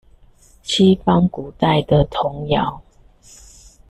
[0.63, 2.81] 西方古代的童謠